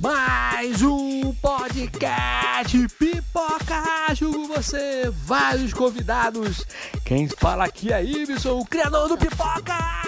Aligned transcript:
Mais 0.00 0.82
um 0.82 1.32
podcast 1.34 2.88
Pipoca 2.98 3.82
Acho 4.08 4.46
você, 4.46 5.08
vários 5.10 5.72
convidados. 5.72 6.66
Quem 7.04 7.28
fala 7.28 7.64
aqui 7.64 7.92
é 7.92 8.02
Ibson, 8.04 8.58
o 8.58 8.66
criador 8.66 9.08
do 9.08 9.16
Pipoca 9.16 10.02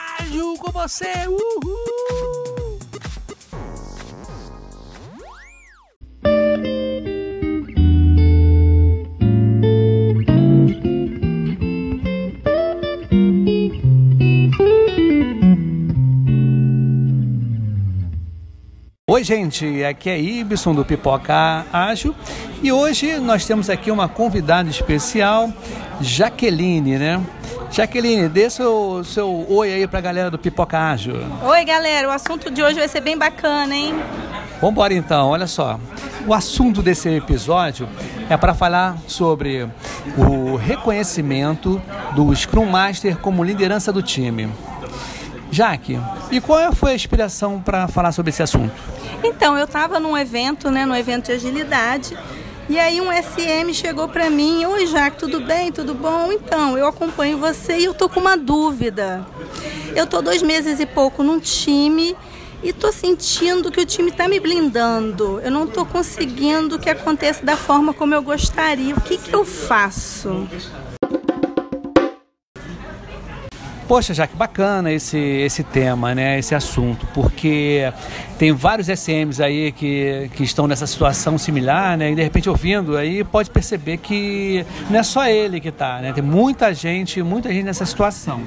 com 0.59 0.73
você. 0.73 1.27
Uhul! 1.29 2.34
Oi, 19.25 19.27
gente, 19.27 19.83
aqui 19.83 20.11
é 20.11 20.21
Ibson 20.21 20.75
do 20.75 20.85
Pipoca 20.85 21.65
Ágil 21.73 22.15
e 22.63 22.71
hoje 22.71 23.19
nós 23.19 23.47
temos 23.47 23.71
aqui 23.71 23.91
uma 23.91 24.07
convidada 24.07 24.69
especial, 24.69 25.51
Jaqueline, 25.99 26.99
né? 26.99 27.19
Jaqueline, 27.71 28.29
dê 28.29 28.51
seu, 28.51 29.03
seu 29.03 29.47
oi 29.49 29.73
aí 29.73 29.87
pra 29.87 30.03
galera 30.03 30.31
do 30.31 30.39
Pipoca 30.39 30.79
Ágil. 30.79 31.17
Oi, 31.43 31.65
galera, 31.65 32.07
o 32.07 32.11
assunto 32.11 32.51
de 32.51 32.63
hoje 32.63 32.75
vai 32.75 32.87
ser 32.87 33.01
bem 33.01 33.17
bacana, 33.17 33.75
hein? 33.75 33.95
Vambora 34.61 34.93
então, 34.93 35.31
olha 35.31 35.47
só. 35.47 35.81
O 36.27 36.35
assunto 36.35 36.83
desse 36.83 37.09
episódio 37.09 37.89
é 38.29 38.37
para 38.37 38.53
falar 38.53 38.99
sobre 39.07 39.67
o 40.19 40.57
reconhecimento 40.57 41.81
do 42.15 42.35
Scrum 42.37 42.67
Master 42.67 43.17
como 43.17 43.43
liderança 43.43 43.91
do 43.91 44.03
time. 44.03 44.51
Jaque, 45.55 46.01
e 46.33 46.41
qual 46.41 46.73
foi 46.75 46.91
a 46.91 46.95
inspiração 46.97 47.63
para 47.63 47.87
falar 47.87 48.11
sobre 48.11 48.31
esse 48.31 48.43
assunto? 48.43 48.75
Então, 49.23 49.57
eu 49.57 49.67
estava 49.67 50.01
num 50.01 50.19
evento, 50.19 50.69
né, 50.69 50.85
num 50.85 50.97
evento 50.97 51.27
de 51.27 51.33
agilidade, 51.33 52.19
e 52.69 52.77
aí 52.77 53.01
um 53.01 53.07
SM 53.13 53.73
chegou 53.73 54.09
para 54.09 54.29
mim, 54.29 54.65
oi 54.65 54.85
Jaque, 54.89 55.17
tudo 55.17 55.41
bem, 55.41 55.71
tudo 55.71 55.95
bom? 55.95 56.33
Então, 56.33 56.77
eu 56.77 56.89
acompanho 56.89 57.39
você 57.39 57.79
e 57.79 57.85
eu 57.85 57.95
tô 57.95 58.09
com 58.09 58.19
uma 58.19 58.37
dúvida. 58.37 59.25
Eu 59.95 60.09
tô 60.09 60.21
dois 60.21 60.43
meses 60.43 60.81
e 60.81 60.87
pouco 60.87 61.23
num 61.23 61.39
time 61.39 62.17
e 62.61 62.73
tô 62.73 62.91
sentindo 62.91 63.71
que 63.71 63.81
o 63.81 63.87
time 63.87 64.11
está 64.11 64.27
me 64.27 64.41
blindando. 64.41 65.39
Eu 65.41 65.53
não 65.53 65.69
tô 65.69 65.85
conseguindo 65.85 66.81
que 66.81 66.91
aconteça 66.91 67.47
da 67.47 67.57
forma 67.57 67.95
como 67.95 68.13
eu 68.13 68.23
gostaria. 68.23 68.93
O 68.97 69.01
que 69.01 69.19
que 69.19 69.33
eu 69.33 69.45
faço? 69.45 70.49
Poxa, 73.87 74.15
já 74.15 74.27
que 74.27 74.35
bacana 74.35 74.91
esse, 74.91 75.19
esse 75.19 75.63
tema, 75.63 76.15
né? 76.15 76.39
Esse 76.39 76.55
assunto, 76.55 77.07
porque 77.13 77.93
tem 78.39 78.51
vários 78.53 78.89
SMs 78.89 79.43
aí 79.43 79.73
que, 79.73 80.31
que 80.35 80.43
estão 80.43 80.67
nessa 80.67 80.87
situação 80.87 81.37
similar, 81.37 81.97
né? 81.99 82.11
E 82.11 82.15
de 82.15 82.23
repente 82.23 82.49
ouvindo 82.49 82.97
aí 82.97 83.23
pode 83.23 83.51
perceber 83.51 83.99
que 83.99 84.65
não 84.89 85.01
é 85.01 85.03
só 85.03 85.27
ele 85.27 85.61
que 85.61 85.69
está, 85.69 86.01
né? 86.01 86.13
Tem 86.13 86.25
muita 86.25 86.73
gente, 86.73 87.23
muita 87.23 87.53
gente 87.53 87.65
nessa 87.65 87.85
situação. 87.85 88.43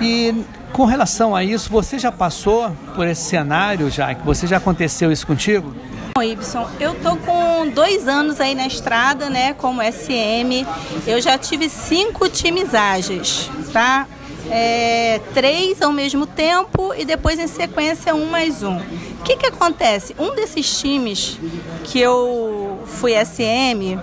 E 0.00 0.34
com 0.72 0.84
relação 0.84 1.34
a 1.34 1.42
isso, 1.42 1.70
você 1.70 1.98
já 1.98 2.12
passou 2.12 2.70
por 2.94 3.06
esse 3.06 3.22
cenário, 3.22 3.90
já 3.90 4.14
que 4.14 4.24
você 4.24 4.46
já 4.46 4.58
aconteceu 4.58 5.10
isso 5.10 5.26
contigo? 5.26 5.72
Bom, 6.14 6.22
Ibson, 6.22 6.68
eu 6.78 6.94
tô 6.96 7.16
com 7.16 7.70
dois 7.70 8.06
anos 8.06 8.38
aí 8.38 8.54
na 8.54 8.66
estrada, 8.66 9.30
né, 9.30 9.54
como 9.54 9.80
SM. 9.82 10.66
Eu 11.06 11.22
já 11.22 11.38
tive 11.38 11.70
cinco 11.70 12.28
times 12.28 12.74
ágeis, 12.74 13.50
tá? 13.72 14.06
É, 14.54 15.18
três 15.32 15.80
ao 15.80 15.90
mesmo 15.90 16.26
tempo 16.26 16.92
e 16.94 17.06
depois 17.06 17.38
em 17.38 17.46
sequência 17.46 18.14
um 18.14 18.26
mais 18.26 18.62
um. 18.62 18.76
O 18.76 19.22
que, 19.24 19.36
que 19.36 19.46
acontece? 19.46 20.14
Um 20.18 20.34
desses 20.34 20.78
times 20.78 21.38
que 21.84 21.98
eu 21.98 22.80
fui 22.84 23.12
SM, 23.24 23.98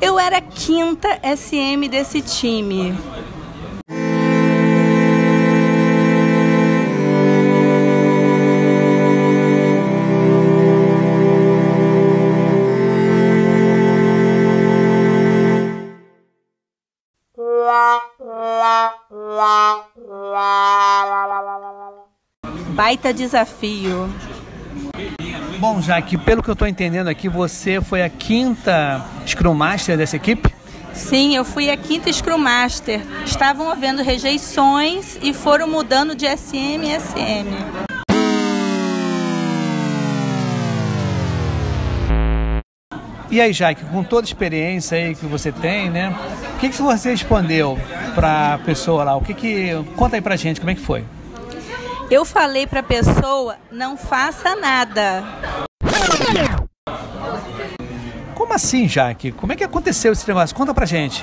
eu 0.00 0.18
era 0.18 0.40
quinta 0.40 1.08
SM 1.22 1.88
desse 1.88 2.20
time. 2.20 2.98
Baita 22.80 23.12
desafio. 23.12 24.08
Bom, 25.58 25.82
Jaque, 25.82 26.16
pelo 26.16 26.42
que 26.42 26.48
eu 26.48 26.54
estou 26.54 26.66
entendendo 26.66 27.08
aqui, 27.08 27.28
você 27.28 27.78
foi 27.78 28.02
a 28.02 28.08
quinta 28.08 29.04
Scrum 29.26 29.52
Master 29.52 29.98
dessa 29.98 30.16
equipe? 30.16 30.48
Sim, 30.94 31.36
eu 31.36 31.44
fui 31.44 31.68
a 31.68 31.76
quinta 31.76 32.10
Scrum 32.10 32.38
Master. 32.38 33.02
Estavam 33.26 33.70
havendo 33.70 34.02
rejeições 34.02 35.18
e 35.20 35.34
foram 35.34 35.68
mudando 35.68 36.14
de 36.16 36.24
SM 36.24 36.56
em 36.56 36.98
SM. 36.98 37.48
E 43.30 43.42
aí, 43.42 43.52
Jaque, 43.52 43.84
com 43.84 44.02
toda 44.02 44.22
a 44.22 44.26
experiência 44.26 44.96
aí 44.96 45.14
que 45.14 45.26
você 45.26 45.52
tem, 45.52 45.90
né? 45.90 46.18
O 46.54 46.58
que, 46.58 46.70
que 46.70 46.80
você 46.80 47.10
respondeu 47.10 47.78
para 48.14 48.54
a 48.54 48.58
pessoa 48.58 49.04
lá? 49.04 49.16
O 49.16 49.20
que 49.20 49.34
que 49.34 49.68
conta 49.96 50.16
aí 50.16 50.22
pra 50.22 50.34
gente 50.34 50.58
como 50.60 50.70
é 50.70 50.74
que 50.74 50.80
foi? 50.80 51.04
Eu 52.10 52.24
falei 52.24 52.66
para 52.66 52.80
a 52.80 52.82
pessoa 52.82 53.56
não 53.70 53.96
faça 53.96 54.56
nada. 54.56 55.22
Como 58.34 58.52
assim, 58.52 58.88
Jaque? 58.88 59.30
Como 59.30 59.52
é 59.52 59.56
que 59.56 59.62
aconteceu 59.62 60.12
esse 60.12 60.26
negócio? 60.26 60.56
Conta 60.56 60.74
pra 60.74 60.84
gente. 60.84 61.22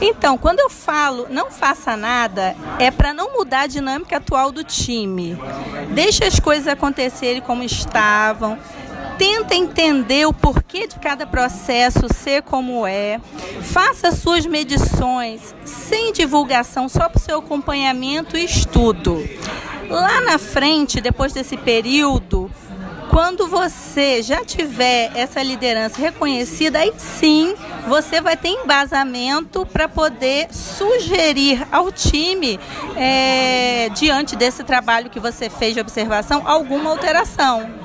Então, 0.00 0.38
quando 0.38 0.60
eu 0.60 0.70
falo 0.70 1.26
não 1.28 1.50
faça 1.50 1.98
nada, 1.98 2.56
é 2.78 2.90
para 2.90 3.12
não 3.12 3.34
mudar 3.34 3.62
a 3.62 3.66
dinâmica 3.66 4.16
atual 4.16 4.50
do 4.50 4.64
time. 4.64 5.36
Deixe 5.90 6.24
as 6.24 6.40
coisas 6.40 6.66
acontecerem 6.66 7.42
como 7.42 7.62
estavam 7.62 8.58
tenta 9.18 9.54
entender 9.54 10.26
o 10.26 10.32
porquê 10.32 10.86
de 10.86 10.98
cada 10.98 11.26
processo 11.26 12.12
ser 12.12 12.42
como 12.42 12.86
é, 12.86 13.20
faça 13.62 14.10
suas 14.10 14.44
medições 14.44 15.54
sem 15.64 16.12
divulgação, 16.12 16.88
só 16.88 17.08
para 17.08 17.18
o 17.18 17.20
seu 17.20 17.38
acompanhamento 17.38 18.36
e 18.36 18.44
estudo. 18.44 19.22
Lá 19.94 20.20
na 20.20 20.38
frente, 20.38 21.00
depois 21.00 21.32
desse 21.32 21.56
período, 21.56 22.50
quando 23.10 23.46
você 23.46 24.22
já 24.22 24.44
tiver 24.44 25.12
essa 25.14 25.40
liderança 25.40 26.00
reconhecida, 26.00 26.80
aí 26.80 26.92
sim 26.98 27.54
você 27.86 28.20
vai 28.20 28.36
ter 28.36 28.48
embasamento 28.48 29.64
para 29.64 29.88
poder 29.88 30.48
sugerir 30.52 31.64
ao 31.70 31.92
time, 31.92 32.58
é, 32.96 33.88
diante 33.94 34.34
desse 34.34 34.64
trabalho 34.64 35.08
que 35.08 35.20
você 35.20 35.48
fez 35.48 35.74
de 35.74 35.80
observação, 35.80 36.42
alguma 36.44 36.90
alteração. 36.90 37.83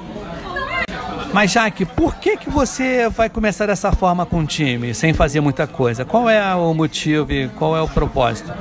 Mas 1.32 1.52
Jaque, 1.52 1.86
por 1.86 2.16
que 2.16 2.38
que 2.38 2.50
você 2.50 3.08
vai 3.08 3.30
começar 3.30 3.68
dessa 3.68 3.92
forma 3.92 4.26
com 4.26 4.40
o 4.40 4.46
time, 4.46 4.94
sem 4.96 5.14
fazer 5.14 5.40
muita 5.40 5.68
coisa? 5.68 6.04
Qual 6.04 6.28
é 6.30 6.56
o 6.56 6.74
motivo 6.74 7.32
e 7.32 7.48
qual 7.50 7.78
é 7.78 7.82
o 7.82 7.88
propósito? 7.88 8.52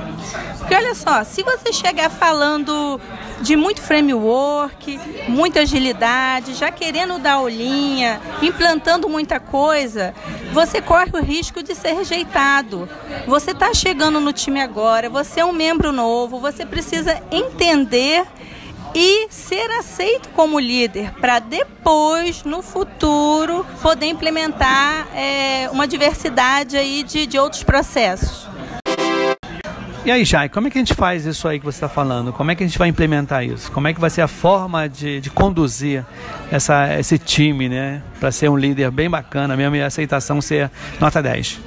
Porque 0.59 0.75
olha 0.75 0.93
só, 0.93 1.23
se 1.23 1.41
você 1.41 1.73
chegar 1.73 2.11
falando 2.11 3.01
de 3.41 3.55
muito 3.55 3.81
framework, 3.81 4.99
muita 5.27 5.61
agilidade, 5.61 6.53
já 6.53 6.69
querendo 6.69 7.17
dar 7.17 7.33
aulinha, 7.33 8.21
implantando 8.39 9.09
muita 9.09 9.39
coisa, 9.39 10.13
você 10.53 10.79
corre 10.79 11.09
o 11.13 11.23
risco 11.23 11.63
de 11.63 11.73
ser 11.73 11.93
rejeitado. 11.93 12.87
Você 13.25 13.49
está 13.49 13.73
chegando 13.73 14.19
no 14.19 14.31
time 14.31 14.61
agora, 14.61 15.09
você 15.09 15.39
é 15.39 15.45
um 15.45 15.53
membro 15.53 15.91
novo, 15.91 16.39
você 16.39 16.67
precisa 16.67 17.19
entender 17.31 18.27
e 18.93 19.27
ser 19.29 19.69
aceito 19.71 20.29
como 20.29 20.59
líder 20.59 21.11
para 21.19 21.39
depois, 21.39 22.43
no 22.43 22.61
futuro, 22.61 23.65
poder 23.81 24.07
implementar 24.07 25.07
é, 25.15 25.69
uma 25.71 25.87
diversidade 25.87 26.77
aí 26.77 27.03
de, 27.03 27.25
de 27.25 27.37
outros 27.37 27.63
processos. 27.63 28.47
E 30.05 30.11
aí, 30.11 30.23
Jai, 30.23 30.49
como 30.49 30.67
é 30.67 30.71
que 30.71 30.77
a 30.77 30.81
gente 30.81 30.93
faz 30.93 31.25
isso 31.25 31.47
aí 31.47 31.59
que 31.59 31.65
você 31.65 31.75
está 31.75 31.89
falando? 31.89 32.31
Como 32.31 32.49
é 32.49 32.55
que 32.55 32.63
a 32.63 32.67
gente 32.67 32.79
vai 32.79 32.87
implementar 32.87 33.43
isso? 33.43 33.71
Como 33.71 33.87
é 33.87 33.93
que 33.93 33.99
vai 33.99 34.09
ser 34.09 34.21
a 34.21 34.27
forma 34.27 34.87
de, 34.87 35.19
de 35.19 35.29
conduzir 35.29 36.05
essa, 36.49 36.97
esse 36.97 37.19
time, 37.19 37.67
né? 37.67 38.01
Para 38.19 38.31
ser 38.31 38.49
um 38.49 38.57
líder 38.57 38.89
bem 38.91 39.09
bacana 39.09 39.57
mesmo 39.57 39.75
e 39.75 39.83
a 39.83 39.87
aceitação 39.87 40.41
ser 40.41 40.71
nota 40.99 41.21
10? 41.21 41.59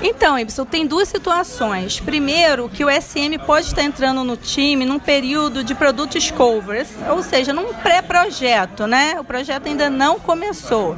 Então, 0.00 0.38
Ibson, 0.38 0.64
tem 0.64 0.86
duas 0.86 1.08
situações. 1.08 1.98
Primeiro, 1.98 2.68
que 2.68 2.84
o 2.84 2.90
SM 2.90 3.36
pode 3.44 3.66
estar 3.66 3.82
entrando 3.82 4.22
no 4.22 4.36
time 4.36 4.84
num 4.84 4.98
período 4.98 5.64
de 5.64 5.74
produtos 5.74 6.30
covers, 6.30 6.88
ou 7.10 7.22
seja, 7.22 7.52
num 7.52 7.74
pré-projeto, 7.74 8.86
né? 8.86 9.18
O 9.18 9.24
projeto 9.24 9.66
ainda 9.66 9.90
não 9.90 10.20
começou. 10.20 10.96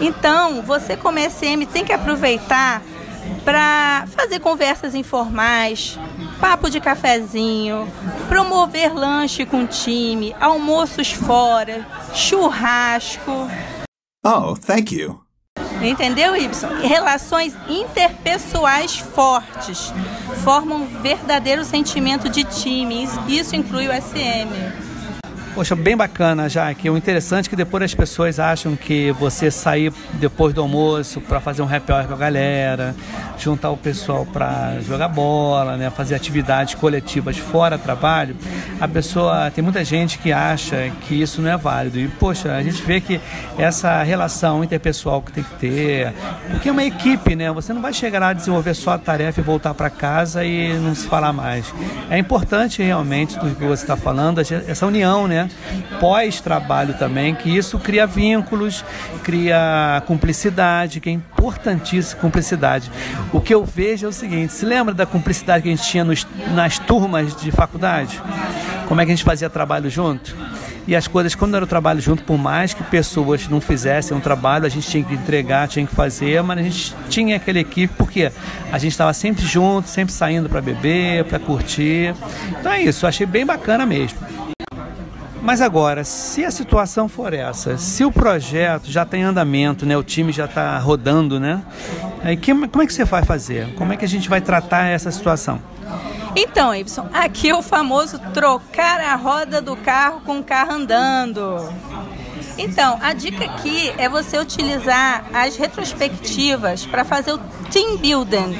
Então, 0.00 0.62
você 0.62 0.96
como 0.96 1.18
SM 1.18 1.66
tem 1.70 1.84
que 1.84 1.92
aproveitar 1.92 2.82
para 3.44 4.06
fazer 4.08 4.40
conversas 4.40 4.94
informais, 4.94 5.98
papo 6.40 6.70
de 6.70 6.80
cafezinho, 6.80 7.86
promover 8.28 8.94
lanche 8.94 9.44
com 9.44 9.64
o 9.64 9.66
time, 9.66 10.34
almoços 10.40 11.12
fora, 11.12 11.86
churrasco. 12.14 13.48
Oh, 14.24 14.54
thank 14.56 14.94
you. 14.94 15.27
Entendeu, 15.82 16.34
Y? 16.36 16.48
Relações 16.82 17.54
interpessoais 17.68 18.98
fortes 18.98 19.92
formam 20.42 20.82
um 20.82 20.86
verdadeiro 21.00 21.64
sentimento 21.64 22.28
de 22.28 22.44
time. 22.44 23.08
Isso 23.28 23.54
inclui 23.54 23.88
o 23.88 23.92
SM. 23.92 24.87
Poxa, 25.58 25.74
bem 25.74 25.96
bacana, 25.96 26.48
já 26.48 26.72
que 26.72 26.88
o 26.88 26.96
interessante 26.96 27.46
é 27.46 27.50
que 27.50 27.56
depois 27.56 27.82
as 27.82 27.92
pessoas 27.92 28.38
acham 28.38 28.76
que 28.76 29.10
você 29.10 29.50
sair 29.50 29.92
depois 30.12 30.54
do 30.54 30.60
almoço 30.60 31.20
para 31.20 31.40
fazer 31.40 31.62
um 31.62 31.64
happy 31.64 31.90
hour 31.90 32.06
com 32.06 32.14
a 32.14 32.16
galera, 32.16 32.94
juntar 33.36 33.70
o 33.72 33.76
pessoal 33.76 34.24
para 34.24 34.78
jogar 34.86 35.08
bola, 35.08 35.76
né, 35.76 35.90
fazer 35.90 36.14
atividades 36.14 36.76
coletivas 36.76 37.38
fora 37.38 37.76
trabalho, 37.76 38.36
a 38.80 38.86
pessoa 38.86 39.50
tem 39.50 39.64
muita 39.64 39.84
gente 39.84 40.18
que 40.18 40.32
acha 40.32 40.92
que 41.00 41.20
isso 41.20 41.42
não 41.42 41.50
é 41.50 41.56
válido. 41.56 41.98
E 41.98 42.06
poxa, 42.06 42.54
a 42.54 42.62
gente 42.62 42.80
vê 42.82 43.00
que 43.00 43.20
essa 43.58 44.00
relação 44.04 44.62
interpessoal 44.62 45.20
que 45.22 45.32
tem 45.32 45.42
que 45.42 45.54
ter, 45.56 46.14
porque 46.52 46.68
é 46.68 46.72
uma 46.72 46.84
equipe, 46.84 47.34
né? 47.34 47.50
Você 47.50 47.72
não 47.72 47.82
vai 47.82 47.92
chegar 47.92 48.20
lá 48.20 48.32
desenvolver 48.32 48.74
só 48.74 48.92
a 48.92 48.98
tarefa 48.98 49.40
e 49.40 49.42
voltar 49.42 49.74
para 49.74 49.90
casa 49.90 50.44
e 50.44 50.72
não 50.74 50.94
se 50.94 51.08
falar 51.08 51.32
mais. 51.32 51.74
É 52.08 52.16
importante 52.16 52.80
realmente 52.80 53.36
do 53.40 53.52
que 53.56 53.64
você 53.64 53.82
está 53.82 53.96
falando, 53.96 54.40
essa 54.40 54.86
união, 54.86 55.26
né? 55.26 55.47
Pós-trabalho 56.00 56.94
também, 56.94 57.34
que 57.34 57.54
isso 57.54 57.78
cria 57.78 58.06
vínculos, 58.06 58.84
cria 59.22 60.02
cumplicidade, 60.06 61.00
que 61.00 61.08
é 61.08 61.12
importantíssimo 61.12 62.20
cumplicidade. 62.20 62.90
O 63.32 63.40
que 63.40 63.54
eu 63.54 63.64
vejo 63.64 64.06
é 64.06 64.08
o 64.08 64.12
seguinte: 64.12 64.52
se 64.52 64.64
lembra 64.64 64.94
da 64.94 65.06
cumplicidade 65.06 65.62
que 65.62 65.68
a 65.68 65.74
gente 65.76 65.88
tinha 65.88 66.04
nos, 66.04 66.26
nas 66.54 66.78
turmas 66.78 67.34
de 67.36 67.50
faculdade? 67.50 68.20
Como 68.86 69.00
é 69.00 69.04
que 69.04 69.12
a 69.12 69.14
gente 69.14 69.24
fazia 69.24 69.50
trabalho 69.50 69.90
junto? 69.90 70.34
E 70.88 70.96
as 70.96 71.06
coisas, 71.06 71.34
quando 71.34 71.54
era 71.54 71.62
o 71.62 71.68
trabalho 71.68 72.00
junto, 72.00 72.24
por 72.24 72.38
mais 72.38 72.72
que 72.72 72.82
pessoas 72.82 73.46
não 73.46 73.60
fizessem 73.60 74.16
um 74.16 74.20
trabalho, 74.20 74.64
a 74.64 74.70
gente 74.70 74.88
tinha 74.88 75.04
que 75.04 75.12
entregar, 75.12 75.68
tinha 75.68 75.86
que 75.86 75.94
fazer, 75.94 76.42
mas 76.42 76.58
a 76.58 76.62
gente 76.62 76.94
tinha 77.10 77.36
aquela 77.36 77.58
equipe 77.58 77.92
porque 77.98 78.32
a 78.72 78.78
gente 78.78 78.92
estava 78.92 79.12
sempre 79.12 79.44
junto, 79.44 79.86
sempre 79.86 80.14
saindo 80.14 80.48
para 80.48 80.62
beber, 80.62 81.24
para 81.24 81.38
curtir. 81.38 82.14
Então 82.58 82.72
é 82.72 82.80
isso, 82.80 83.06
achei 83.06 83.26
bem 83.26 83.44
bacana 83.44 83.84
mesmo. 83.84 84.18
Mas 85.48 85.62
agora, 85.62 86.04
se 86.04 86.44
a 86.44 86.50
situação 86.50 87.08
for 87.08 87.32
essa, 87.32 87.78
se 87.78 88.04
o 88.04 88.12
projeto 88.12 88.90
já 88.90 89.06
tem 89.06 89.22
andamento, 89.22 89.86
né, 89.86 89.96
o 89.96 90.02
time 90.02 90.30
já 90.30 90.44
está 90.44 90.78
rodando, 90.78 91.40
né, 91.40 91.62
aí 92.22 92.36
que, 92.36 92.52
como 92.52 92.82
é 92.82 92.86
que 92.86 92.92
você 92.92 93.02
vai 93.06 93.24
fazer? 93.24 93.74
Como 93.74 93.90
é 93.90 93.96
que 93.96 94.04
a 94.04 94.08
gente 94.08 94.28
vai 94.28 94.42
tratar 94.42 94.88
essa 94.88 95.10
situação? 95.10 95.58
Então, 96.36 96.74
Ibson, 96.74 97.08
aqui 97.14 97.48
é 97.48 97.56
o 97.56 97.62
famoso 97.62 98.18
trocar 98.34 99.00
a 99.00 99.16
roda 99.16 99.62
do 99.62 99.74
carro 99.74 100.20
com 100.20 100.40
o 100.40 100.44
carro 100.44 100.72
andando. 100.72 101.66
Então, 102.58 102.98
a 103.00 103.14
dica 103.14 103.46
aqui 103.46 103.90
é 103.96 104.06
você 104.06 104.36
utilizar 104.36 105.24
as 105.32 105.56
retrospectivas 105.56 106.84
para 106.84 107.06
fazer 107.06 107.32
o 107.32 107.38
team 107.72 107.96
building 107.96 108.54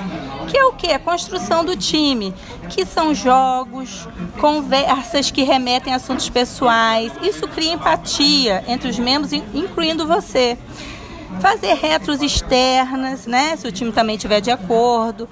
que 0.49 0.56
é 0.56 0.65
o 0.65 0.73
que? 0.73 0.91
A 0.91 0.99
construção 0.99 1.65
do 1.65 1.77
time, 1.77 2.35
que 2.71 2.85
são 2.85 3.15
jogos, 3.15 4.09
conversas 4.41 5.31
que 5.31 5.43
remetem 5.43 5.93
a 5.93 5.97
assuntos 5.97 6.29
pessoais. 6.29 7.12
Isso 7.23 7.47
cria 7.47 7.73
empatia 7.73 8.65
entre 8.67 8.89
os 8.89 8.99
membros, 8.99 9.33
incluindo 9.33 10.06
você 10.06 10.56
fazer 11.41 11.75
retros 11.75 12.23
externas, 12.23 13.27
né? 13.27 13.55
Se 13.56 13.69
o 13.69 13.73
time 13.73 13.93
também 13.93 14.17
estiver 14.17 14.41
de 14.41 14.50
acordo. 14.50 15.29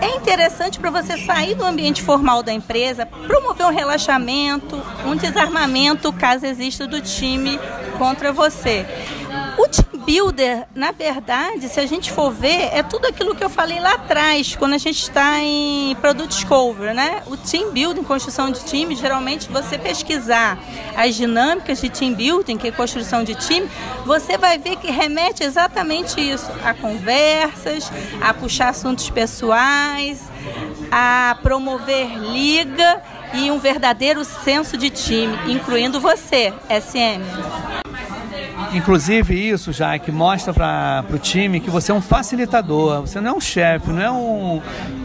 É 0.00 0.16
interessante 0.16 0.78
para 0.78 0.90
você 0.90 1.16
sair 1.16 1.54
do 1.54 1.64
ambiente 1.64 2.02
formal 2.02 2.42
da 2.42 2.52
empresa, 2.52 3.06
promover 3.06 3.66
um 3.66 3.70
relaxamento, 3.70 4.82
um 5.06 5.14
desarmamento, 5.14 6.12
caso 6.12 6.44
exista 6.44 6.86
do 6.86 7.00
time 7.00 7.58
contra 7.96 8.32
você. 8.32 8.84
O 9.56 9.68
team 9.68 9.85
builder, 10.06 10.68
na 10.72 10.92
verdade, 10.92 11.68
se 11.68 11.80
a 11.80 11.84
gente 11.84 12.12
for 12.12 12.30
ver, 12.30 12.70
é 12.72 12.82
tudo 12.82 13.06
aquilo 13.06 13.34
que 13.34 13.42
eu 13.42 13.50
falei 13.50 13.80
lá 13.80 13.94
atrás, 13.94 14.54
quando 14.54 14.74
a 14.74 14.78
gente 14.78 15.02
está 15.02 15.40
em 15.40 15.96
Product 15.96 16.28
Discover, 16.28 16.94
né? 16.94 17.24
O 17.26 17.36
team 17.36 17.72
building, 17.72 18.04
construção 18.04 18.52
de 18.52 18.64
time, 18.64 18.94
geralmente 18.94 19.48
você 19.50 19.76
pesquisar 19.76 20.58
as 20.96 21.16
dinâmicas 21.16 21.80
de 21.80 21.90
team 21.90 22.14
building, 22.14 22.56
que 22.56 22.68
é 22.68 22.70
construção 22.70 23.24
de 23.24 23.34
time, 23.34 23.68
você 24.04 24.38
vai 24.38 24.58
ver 24.58 24.76
que 24.76 24.90
remete 24.92 25.42
exatamente 25.42 26.20
isso, 26.20 26.48
a 26.64 26.72
conversas, 26.72 27.90
a 28.20 28.32
puxar 28.32 28.68
assuntos 28.68 29.10
pessoais, 29.10 30.22
a 30.90 31.36
promover 31.42 32.16
liga 32.16 33.02
e 33.34 33.50
um 33.50 33.58
verdadeiro 33.58 34.24
senso 34.24 34.76
de 34.76 34.88
time, 34.88 35.36
incluindo 35.52 35.98
você, 35.98 36.54
SM. 36.70 37.85
Inclusive 38.76 39.34
isso, 39.34 39.72
já 39.72 39.98
que 39.98 40.12
mostra 40.12 40.52
para 40.52 41.04
o 41.10 41.18
time 41.18 41.60
que 41.60 41.70
você 41.70 41.90
é 41.92 41.94
um 41.94 42.00
facilitador, 42.02 43.00
você 43.00 43.18
não 43.22 43.30
é 43.30 43.34
um 43.34 43.40
chefe, 43.40 43.90
não 43.90 44.02
é 44.02 44.10
um 44.10 44.60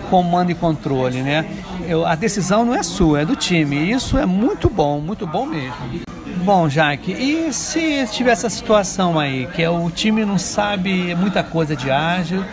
comando 0.10 0.52
e 0.52 0.56
controle, 0.56 1.22
né? 1.22 1.46
Eu, 1.88 2.06
a 2.06 2.14
decisão 2.16 2.66
não 2.66 2.76
é 2.76 2.84
sua, 2.84 3.22
é 3.22 3.26
do 3.26 3.34
time. 3.34 3.90
Isso 3.90 4.18
é 4.18 4.26
muito 4.26 4.70
bom, 4.70 5.00
muito 5.00 5.26
bom 5.26 5.46
mesmo. 5.46 6.02
Bom, 6.44 6.68
Jaque, 6.68 7.14
e 7.14 7.54
se 7.54 8.06
tiver 8.08 8.32
essa 8.32 8.50
situação 8.50 9.18
aí, 9.18 9.48
que 9.48 9.64
é 9.64 9.70
o 9.70 9.90
time 9.90 10.26
não 10.26 10.38
sabe 10.38 11.16
muita 11.16 11.42
coisa 11.42 11.74
de 11.74 11.90
ágil 11.90 12.44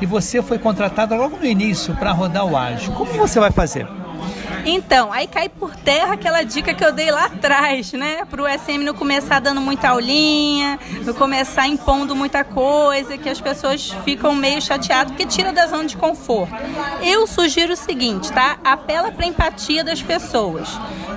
e 0.00 0.06
você 0.06 0.42
foi 0.42 0.58
contratado 0.58 1.14
logo 1.14 1.36
no 1.36 1.46
início 1.46 1.94
para 1.94 2.10
rodar 2.10 2.44
o 2.44 2.56
ágil, 2.56 2.92
como 2.94 3.12
você 3.12 3.38
vai 3.38 3.52
fazer? 3.52 3.86
Então, 4.64 5.12
aí 5.12 5.26
cai 5.26 5.48
por 5.48 5.76
terra 5.76 6.14
aquela 6.14 6.42
dica 6.42 6.72
que 6.72 6.84
eu 6.84 6.92
dei 6.92 7.10
lá 7.10 7.26
atrás, 7.26 7.92
né? 7.92 8.24
Para 8.24 8.42
o 8.42 8.46
SM 8.46 8.78
não 8.78 8.94
começar 8.94 9.40
dando 9.40 9.60
muita 9.60 9.88
aulinha, 9.88 10.78
não 11.04 11.12
começar 11.12 11.68
impondo 11.68 12.16
muita 12.16 12.42
coisa, 12.44 13.18
que 13.18 13.28
as 13.28 13.40
pessoas 13.40 13.94
ficam 14.04 14.34
meio 14.34 14.62
chateadas, 14.62 15.12
porque 15.12 15.26
tira 15.26 15.52
da 15.52 15.66
zona 15.66 15.84
de 15.84 15.96
conforto. 15.96 16.54
Eu 17.02 17.26
sugiro 17.26 17.74
o 17.74 17.76
seguinte, 17.76 18.32
tá? 18.32 18.58
Apela 18.64 19.12
para 19.12 19.26
empatia 19.26 19.84
das 19.84 20.00
pessoas. 20.00 20.68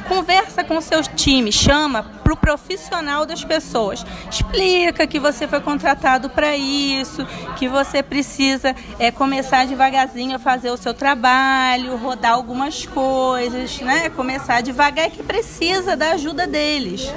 Conversa 0.07 0.63
com 0.63 0.79
seu 0.81 1.01
time, 1.03 1.51
chama 1.51 2.03
para 2.27 2.33
o 2.33 2.38
profissional 2.38 3.25
das 3.25 3.45
pessoas. 3.45 4.06
Explica 4.29 5.07
que 5.07 5.18
você 5.18 5.47
foi 5.47 5.62
contratado 5.62 6.29
para 6.29 6.57
isso, 6.57 7.25
que 7.56 7.69
você 7.69 8.03
precisa 8.03 8.75
é, 9.00 9.12
começar 9.12 9.65
devagarzinho 9.65 10.35
a 10.35 10.39
fazer 10.39 10.69
o 10.69 10.75
seu 10.75 10.94
trabalho, 10.94 11.95
rodar 11.95 12.33
algumas 12.33 12.85
coisas 12.85 13.80
né? 13.80 14.09
Começar 14.09 14.61
devagar 14.61 15.09
que 15.09 15.23
precisa 15.23 15.95
da 15.95 16.11
ajuda 16.11 16.45
deles. 16.45 17.09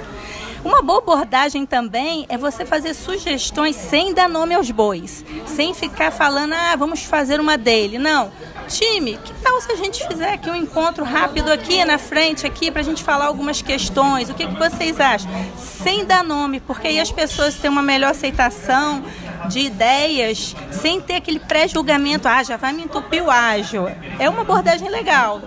Uma 0.63 0.83
boa 0.83 0.99
abordagem 0.99 1.65
também 1.65 2.27
é 2.29 2.37
você 2.37 2.67
fazer 2.67 2.93
sugestões 2.93 3.75
sem 3.75 4.13
dar 4.13 4.29
nome 4.29 4.55
aos 4.55 4.71
bois, 4.71 5.25
sem 5.47 5.73
ficar 5.73 6.11
falando, 6.11 6.53
ah, 6.53 6.77
vamos 6.77 7.03
fazer 7.03 7.41
uma 7.41 7.57
dele. 7.57 7.99
Não. 7.99 8.31
Time, 8.69 9.19
que 9.25 9.33
tal 9.43 9.59
se 9.61 9.73
a 9.73 9.77
gente 9.77 10.07
fizer 10.07 10.35
aqui 10.35 10.51
um 10.51 10.55
encontro 10.55 11.03
rápido 11.03 11.51
aqui 11.51 11.83
na 11.85 11.97
frente, 11.97 12.47
aqui, 12.47 12.71
para 12.71 12.83
a 12.83 12.85
gente 12.85 13.03
falar 13.03 13.25
algumas 13.25 13.63
questões? 13.63 14.29
O 14.29 14.35
que, 14.35 14.47
que 14.47 14.55
vocês 14.55 15.01
acham? 15.01 15.31
Sem 15.57 16.05
dar 16.05 16.23
nome, 16.23 16.61
porque 16.61 16.89
aí 16.89 17.01
as 17.01 17.11
pessoas 17.11 17.57
têm 17.57 17.71
uma 17.71 17.83
melhor 17.83 18.11
aceitação 18.11 19.03
de 19.49 19.61
ideias, 19.61 20.55
sem 20.71 21.01
ter 21.01 21.17
aquele 21.17 21.41
pré-julgamento, 21.41 22.29
ah, 22.29 22.43
já 22.43 22.57
vai 22.57 22.73
me 22.73 22.83
entupir 22.83 23.25
o 23.25 23.31
ágil. 23.31 23.89
É 24.19 24.29
uma 24.29 24.43
abordagem 24.43 24.89
legal. 24.89 25.41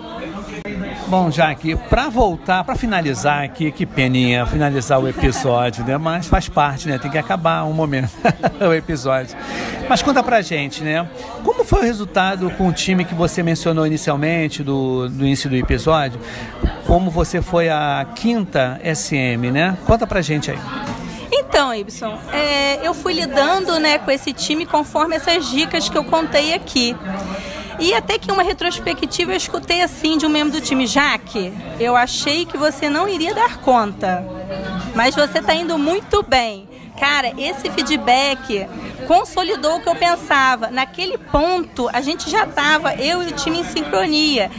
Bom, 1.14 1.30
Jaque, 1.30 1.76
para 1.76 2.10
voltar, 2.10 2.64
para 2.64 2.76
finalizar 2.76 3.44
aqui, 3.44 3.72
que 3.72 3.86
peninha 3.86 4.48
finalizar 4.48 5.00
o 5.00 5.08
episódio, 5.08 5.86
né? 5.86 5.96
Mas 5.96 6.26
faz 6.26 6.50
parte, 6.50 6.88
né? 6.88 6.98
Tem 6.98 7.12
que 7.12 7.20
acabar 7.20 7.66
um 7.66 7.72
momento 7.72 8.10
o 8.60 8.74
episódio. 8.74 9.38
Mas 9.88 10.02
conta 10.02 10.24
pra 10.24 10.42
gente, 10.42 10.84
né? 10.84 11.08
Como 11.44 11.64
foi 11.64 11.82
o 11.82 11.84
resultado 11.84 12.50
com 12.58 12.68
o 12.68 12.74
time 12.74 13.06
que 13.06 13.14
você 13.14 13.44
mencionou 13.44 13.86
inicialmente 13.86 14.64
do, 14.64 15.08
do 15.08 15.24
início 15.24 15.48
do 15.48 15.56
episódio? 15.56 16.20
Como 16.88 17.12
você 17.12 17.44
foi 17.44 17.70
a 17.70 18.08
quinta 18.16 18.82
SM, 18.84 19.52
né? 19.52 19.78
Conta 19.86 20.08
pra 20.08 20.20
gente 20.20 20.50
aí. 20.50 20.58
Então, 21.32 21.72
Ibson, 21.76 22.18
é, 22.32 22.88
eu 22.88 22.96
fui 22.96 23.14
lidando 23.14 23.80
né, 23.80 24.00
com 24.00 24.10
esse 24.10 24.34
time 24.34 24.66
conforme 24.66 25.16
essas 25.16 25.48
dicas 25.52 25.88
que 25.88 25.96
eu 25.96 26.04
contei 26.04 26.56
aqui. 26.56 26.96
E 27.84 27.94
até 27.94 28.18
que 28.18 28.32
uma 28.32 28.44
retrospectiva 28.44 29.34
eu 29.34 29.36
escutei 29.36 29.82
assim 29.82 30.18
de 30.18 30.26
um 30.26 30.30
membro 30.30 30.54
do 30.54 30.62
time, 30.62 30.88
Jaque, 30.88 31.52
eu 31.78 31.98
achei 31.98 32.46
que 32.46 32.58
você 32.58 32.90
não 32.90 33.10
iria 33.10 33.36
dar 33.36 33.58
conta, 33.58 34.26
mas 34.96 35.14
você 35.14 35.40
está 35.40 35.54
indo 35.54 35.78
muito 35.78 36.24
bem. 36.24 36.66
Cara, 37.00 37.34
esse 37.38 37.70
feedback 37.72 38.68
consolidou 39.08 39.78
o 39.78 39.82
que 39.82 39.90
eu 39.90 39.96
pensava. 39.96 40.70
Naquele 40.70 41.18
ponto, 41.18 41.90
a 41.92 42.02
gente 42.02 42.30
já 42.30 42.46
estava, 42.46 42.94
eu 42.96 43.24
e 43.24 43.28
o 43.28 43.32
time 43.32 43.60
em 43.60 43.64
sincronia. 43.64 44.50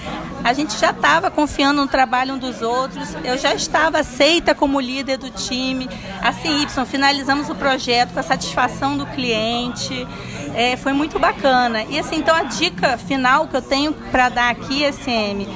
a 0.43 0.53
gente 0.53 0.79
já 0.79 0.91
estava 0.91 1.31
confiando 1.31 1.81
no 1.81 1.89
trabalho 1.89 2.35
um 2.35 2.39
dos 2.39 2.61
outros, 2.61 3.17
eu 3.25 3.39
já 3.39 3.55
estava 3.55 4.01
aceita 4.01 4.55
como 4.55 4.79
líder 4.79 5.17
do 5.17 5.31
time. 5.31 5.89
Assim, 6.21 6.63
Y, 6.63 6.85
finalizamos 6.87 7.49
o 7.49 7.55
projeto 7.55 8.13
com 8.13 8.21
a 8.21 8.23
satisfação 8.23 8.97
do 8.97 9.07
cliente, 9.07 10.07
é, 10.55 10.77
foi 10.77 10.93
muito 10.93 11.19
bacana. 11.19 11.85
E 11.85 11.99
assim, 11.99 12.17
então 12.17 12.35
a 12.35 12.43
dica 12.43 12.99
final 12.99 13.49
que 13.49 13.57
eu 13.57 13.63
tenho 13.63 13.93
para 13.93 14.29
dar 14.29 14.51
aqui, 14.51 14.85
SM, 14.93 15.47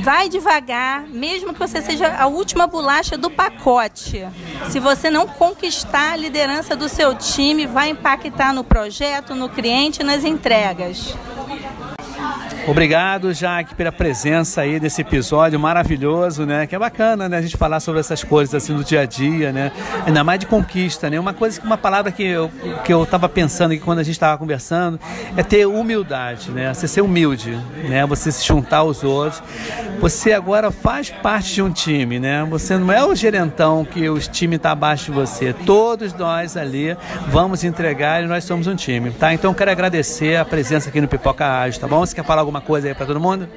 vai 0.00 0.28
devagar, 0.28 1.06
mesmo 1.08 1.52
que 1.52 1.58
você 1.58 1.80
seja 1.82 2.16
a 2.16 2.26
última 2.26 2.66
bolacha 2.66 3.16
do 3.16 3.30
pacote. 3.30 4.26
Se 4.68 4.80
você 4.80 5.10
não 5.10 5.26
conquistar 5.26 6.12
a 6.12 6.16
liderança 6.16 6.74
do 6.74 6.88
seu 6.88 7.14
time, 7.14 7.66
vai 7.66 7.90
impactar 7.90 8.52
no 8.52 8.64
projeto, 8.64 9.34
no 9.34 9.48
cliente, 9.48 10.02
nas 10.02 10.24
entregas. 10.24 11.14
Obrigado, 12.70 13.34
Jaque, 13.34 13.74
pela 13.74 13.90
presença 13.90 14.60
aí 14.60 14.78
desse 14.78 15.00
episódio 15.00 15.58
maravilhoso, 15.58 16.46
né? 16.46 16.68
Que 16.68 16.76
é 16.76 16.78
bacana, 16.78 17.28
né? 17.28 17.38
A 17.38 17.42
gente 17.42 17.56
falar 17.56 17.80
sobre 17.80 17.98
essas 17.98 18.22
coisas 18.22 18.54
assim 18.54 18.72
do 18.72 18.84
dia 18.84 19.00
a 19.00 19.06
dia, 19.06 19.50
né? 19.50 19.72
Ainda 20.06 20.22
mais 20.22 20.38
de 20.38 20.46
conquista, 20.46 21.10
né? 21.10 21.18
Uma 21.18 21.34
coisa 21.34 21.60
que 21.60 21.66
uma 21.66 21.76
palavra 21.76 22.12
que 22.12 22.22
eu 22.22 22.48
que 22.84 22.94
eu 22.94 23.02
estava 23.02 23.28
pensando 23.28 23.72
aqui 23.72 23.80
quando 23.80 23.98
a 23.98 24.04
gente 24.04 24.14
estava 24.14 24.38
conversando 24.38 25.00
é 25.36 25.42
ter 25.42 25.66
humildade, 25.66 26.52
né? 26.52 26.72
Você 26.72 26.86
ser 26.86 27.00
humilde, 27.00 27.58
né? 27.88 28.06
Você 28.06 28.30
se 28.30 28.46
juntar 28.46 28.78
aos 28.78 29.02
outros. 29.02 29.42
Você 29.98 30.32
agora 30.32 30.70
faz 30.70 31.10
parte 31.10 31.54
de 31.54 31.62
um 31.62 31.72
time, 31.72 32.20
né? 32.20 32.46
Você 32.48 32.78
não 32.78 32.92
é 32.92 33.04
o 33.04 33.16
gerentão 33.16 33.84
que 33.84 34.08
o 34.08 34.16
time 34.20 34.54
está 34.54 34.70
abaixo 34.70 35.06
de 35.06 35.10
você. 35.10 35.52
Todos 35.52 36.14
nós 36.14 36.56
ali 36.56 36.96
vamos 37.26 37.64
entregar 37.64 38.22
e 38.22 38.28
nós 38.28 38.44
somos 38.44 38.68
um 38.68 38.76
time, 38.76 39.10
tá? 39.10 39.34
Então 39.34 39.50
eu 39.50 39.54
quero 39.56 39.72
agradecer 39.72 40.36
a 40.36 40.44
presença 40.44 40.88
aqui 40.88 41.00
no 41.00 41.08
Pipoca 41.08 41.44
Ágil, 41.44 41.80
tá 41.80 41.88
bom? 41.88 42.06
Você 42.06 42.14
quer 42.14 42.24
falar 42.24 42.42
alguma 42.60 42.66
coisa 42.66 42.88
aí 42.88 42.94
para 42.94 43.06
todo 43.06 43.18
mundo? 43.18 43.48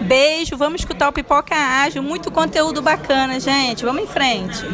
Beijo, 0.00 0.56
vamos 0.56 0.80
escutar 0.80 1.08
o 1.08 1.12
Pipoca 1.12 1.54
Ágil, 1.54 2.02
muito 2.02 2.30
conteúdo 2.30 2.82
bacana, 2.82 3.38
gente. 3.40 3.84
Vamos 3.84 4.02
em 4.02 4.06
frente. 4.06 4.64